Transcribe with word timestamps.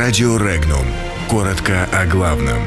Радио 0.00 0.36
Регнум. 0.36 0.86
Коротко 1.28 1.84
о 1.92 2.06
главном. 2.06 2.62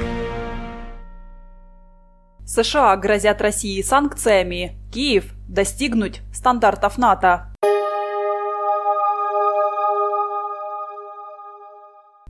США 2.46 2.98
грозят 2.98 3.42
России 3.42 3.82
санкциями. 3.82 4.78
Киев 4.92 5.32
достигнуть 5.48 6.20
стандартов 6.34 6.98
НАТО. 6.98 7.56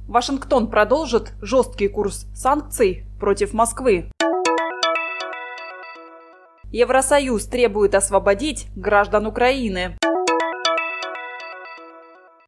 Вашингтон 0.08 0.70
продолжит 0.70 1.34
жесткий 1.42 1.88
курс 1.88 2.28
санкций 2.36 3.08
против 3.20 3.54
Москвы. 3.54 4.12
Евросоюз 6.72 7.48
требует 7.48 7.96
освободить 7.96 8.68
граждан 8.76 9.26
Украины. 9.26 9.98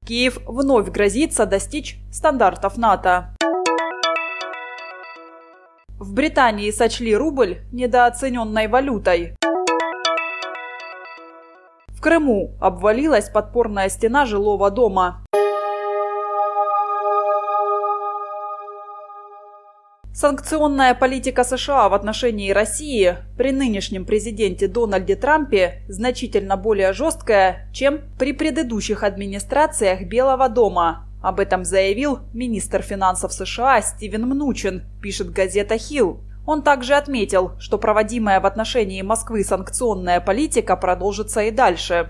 Киев 0.06 0.40
вновь 0.46 0.90
грозится 0.90 1.46
достичь 1.46 1.98
стандартов 2.12 2.78
НАТО. 2.78 3.36
В 5.98 6.14
Британии 6.14 6.70
сочли 6.72 7.16
рубль 7.16 7.60
недооцененной 7.72 8.68
валютой. 8.68 9.36
В 11.88 12.02
Крыму 12.02 12.58
обвалилась 12.60 13.30
подпорная 13.30 13.88
стена 13.88 14.26
жилого 14.26 14.70
дома. 14.70 15.23
Санкционная 20.16 20.94
политика 20.94 21.44
США 21.44 21.90
в 21.90 21.96
отношении 21.96 22.52
России 22.52 23.18
при 23.36 23.52
нынешнем 23.52 24.06
президенте 24.06 24.68
Дональде 24.68 25.16
Трампе 25.16 25.82
значительно 25.88 26.56
более 26.56 26.94
жесткая, 26.94 27.68
чем 27.74 28.02
при 28.20 28.32
предыдущих 28.32 29.02
администрациях 29.02 30.04
Белого 30.04 30.50
дома. 30.50 31.08
Об 31.24 31.40
этом 31.40 31.66
заявил 31.66 32.20
министр 32.32 32.84
финансов 32.84 33.34
США 33.34 33.82
Стивен 33.82 34.28
Мнучин, 34.28 34.84
пишет 35.02 35.32
газета 35.32 35.80
«Хилл». 35.80 36.22
Он 36.46 36.62
также 36.62 36.94
отметил, 36.94 37.54
что 37.58 37.80
проводимая 37.80 38.40
в 38.40 38.46
отношении 38.46 39.02
Москвы 39.02 39.44
санкционная 39.44 40.22
политика 40.22 40.76
продолжится 40.76 41.42
и 41.42 41.50
дальше. 41.50 42.10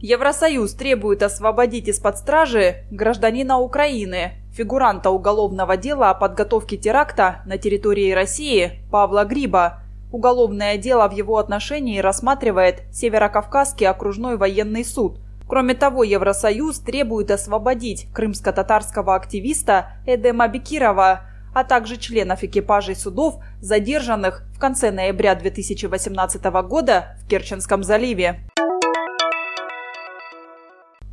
Евросоюз 0.00 0.72
требует 0.74 1.22
освободить 1.22 1.86
из-под 1.86 2.16
стражи 2.18 2.86
гражданина 2.90 3.58
Украины, 3.58 4.39
фигуранта 4.52 5.10
уголовного 5.10 5.76
дела 5.76 6.10
о 6.10 6.14
подготовке 6.14 6.76
теракта 6.76 7.42
на 7.46 7.58
территории 7.58 8.12
России 8.12 8.80
Павла 8.90 9.24
Гриба. 9.24 9.82
Уголовное 10.12 10.76
дело 10.76 11.08
в 11.08 11.12
его 11.12 11.38
отношении 11.38 11.98
рассматривает 11.98 12.82
Северокавказский 12.92 13.86
окружной 13.86 14.36
военный 14.36 14.84
суд. 14.84 15.18
Кроме 15.48 15.74
того, 15.74 16.04
Евросоюз 16.04 16.78
требует 16.78 17.30
освободить 17.30 18.06
крымско-татарского 18.12 19.14
активиста 19.14 19.92
Эдема 20.06 20.46
Бекирова, 20.48 21.22
а 21.52 21.64
также 21.64 21.96
членов 21.96 22.44
экипажей 22.44 22.94
судов, 22.94 23.40
задержанных 23.60 24.44
в 24.54 24.60
конце 24.60 24.90
ноября 24.92 25.34
2018 25.34 26.44
года 26.44 27.16
в 27.24 27.28
Керченском 27.28 27.82
заливе. 27.82 28.40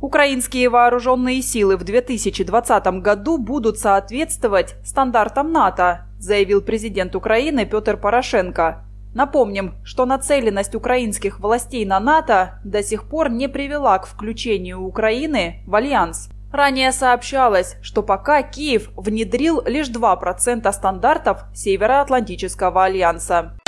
Украинские 0.08 0.70
вооруженные 0.70 1.42
силы 1.42 1.76
в 1.76 1.84
2020 1.84 2.86
году 3.02 3.36
будут 3.36 3.78
соответствовать 3.78 4.76
стандартам 4.82 5.52
НАТО, 5.52 6.06
заявил 6.18 6.62
президент 6.62 7.14
Украины 7.14 7.66
Петр 7.66 7.98
Порошенко. 7.98 8.86
Напомним, 9.12 9.74
что 9.84 10.06
нацеленность 10.06 10.74
украинских 10.74 11.40
властей 11.40 11.84
на 11.84 12.00
НАТО 12.00 12.58
до 12.64 12.82
сих 12.82 13.04
пор 13.04 13.28
не 13.28 13.50
привела 13.50 13.98
к 13.98 14.06
включению 14.06 14.80
Украины 14.80 15.60
в 15.66 15.74
альянс. 15.74 16.30
Ранее 16.50 16.92
сообщалось, 16.92 17.76
что 17.82 18.02
пока 18.02 18.40
Киев 18.40 18.88
внедрил 18.96 19.62
лишь 19.66 19.90
2% 19.90 20.72
стандартов 20.72 21.44
Североатлантического 21.54 22.86
альянса. 22.86 23.58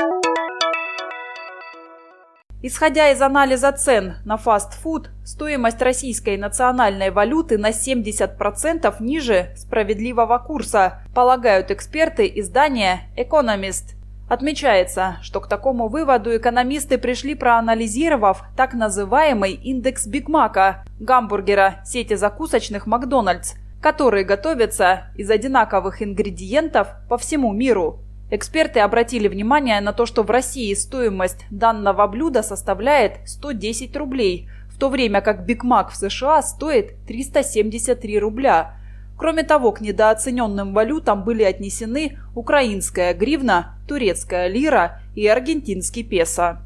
Исходя 2.63 3.09
из 3.09 3.23
анализа 3.23 3.73
цен 3.73 4.17
на 4.27 4.37
фастфуд, 4.37 5.09
стоимость 5.25 5.81
российской 5.81 6.37
национальной 6.37 7.11
валюты 7.11 7.57
на 7.57 7.71
70% 7.71 8.97
ниже 9.01 9.55
справедливого 9.57 10.37
курса, 10.37 11.03
полагают 11.15 11.71
эксперты 11.71 12.31
издания 12.35 13.09
«Экономист». 13.17 13.95
Отмечается, 14.29 15.17
что 15.23 15.41
к 15.41 15.49
такому 15.49 15.89
выводу 15.89 16.37
экономисты 16.37 16.99
пришли, 16.99 17.35
проанализировав 17.35 18.45
так 18.59 18.75
называемый 18.75 19.55
индекс 19.55 20.07
Бигмака, 20.07 20.85
гамбургера 21.01 21.81
сети 21.87 22.15
закусочных 22.15 22.87
Макдональдс, 22.87 23.55
который 23.81 24.23
готовится 24.23 25.05
из 25.17 25.31
одинаковых 25.31 26.03
ингредиентов 26.03 26.89
по 27.09 27.17
всему 27.17 27.55
миру. 27.55 28.01
Эксперты 28.33 28.79
обратили 28.79 29.27
внимание 29.27 29.81
на 29.81 29.93
то, 29.93 30.07
что 30.07 30.23
в 30.23 30.31
России 30.31 30.73
стоимость 30.75 31.45
данного 31.51 32.07
блюда 32.07 32.45
составляет 32.45 33.19
110 33.27 33.97
рублей, 33.97 34.49
в 34.69 34.79
то 34.79 34.89
время 34.89 35.21
как 35.21 35.45
Биг 35.45 35.65
Мак 35.65 35.91
в 35.91 35.97
США 35.97 36.41
стоит 36.43 36.95
373 37.09 38.19
рубля. 38.21 38.77
Кроме 39.19 39.43
того, 39.43 39.73
к 39.73 39.81
недооцененным 39.81 40.73
валютам 40.73 41.25
были 41.25 41.43
отнесены 41.43 42.19
украинская 42.37 43.15
гривна, 43.15 43.75
турецкая 43.89 44.47
лира 44.47 45.01
и 45.17 45.27
аргентинский 45.27 46.05
песо. 46.05 46.63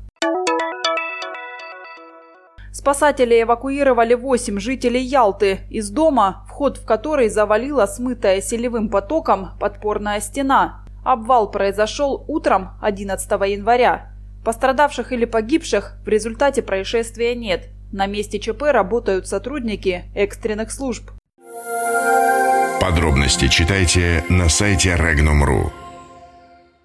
Спасатели 2.72 3.41
эвакуировали 3.41 4.12
8 4.12 4.60
жителей 4.60 5.03
Ялты 5.03 5.60
из 5.70 5.88
дома, 5.88 6.44
вход 6.47 6.76
в 6.76 6.84
который 6.84 7.30
завалила 7.30 7.86
смытая 7.86 8.42
селевым 8.42 8.91
потоком 8.91 9.53
подпорная 9.58 10.20
стена. 10.20 10.84
Обвал 11.04 11.50
произошел 11.50 12.25
утром 12.26 12.70
11 12.81 13.31
января. 13.31 14.10
Пострадавших 14.44 15.12
или 15.12 15.26
погибших 15.26 15.97
в 16.04 16.09
результате 16.09 16.62
происшествия 16.62 17.34
нет. 17.34 17.69
На 17.92 18.06
месте 18.06 18.41
ЧП 18.41 18.62
работают 18.72 19.28
сотрудники 19.28 20.04
экстренных 20.15 20.72
служб. 20.72 21.10
Подробности 22.81 23.48
читайте 23.48 24.25
на 24.28 24.48
сайте 24.48 24.91
Regnum.ru. 24.91 25.84